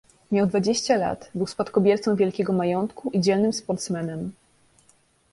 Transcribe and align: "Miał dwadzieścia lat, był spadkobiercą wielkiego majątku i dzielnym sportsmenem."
"Miał 0.31 0.47
dwadzieścia 0.47 0.95
lat, 0.97 1.31
był 1.35 1.47
spadkobiercą 1.47 2.15
wielkiego 2.15 2.53
majątku 2.53 3.11
i 3.11 3.21
dzielnym 3.21 3.53
sportsmenem." 3.53 4.31